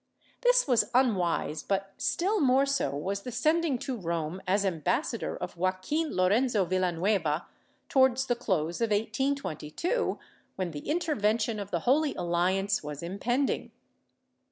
[0.37, 5.37] ^ This was unwise but still more so was the sending to Rome as ambassador
[5.37, 7.45] of Joac^uin Lorenzo Villanueva,
[7.87, 10.17] towards the close of 1822,
[10.55, 13.71] when the intervention of the Holy Alliance was impending.